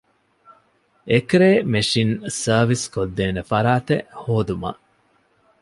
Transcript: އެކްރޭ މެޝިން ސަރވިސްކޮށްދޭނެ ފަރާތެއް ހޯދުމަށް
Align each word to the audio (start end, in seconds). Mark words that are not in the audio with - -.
އެކްރޭ 1.11 1.49
މެޝިން 1.71 2.15
ސަރވިސްކޮށްދޭނެ 2.41 3.41
ފަރާތެއް 3.51 4.05
ހޯދުމަށް 4.21 4.81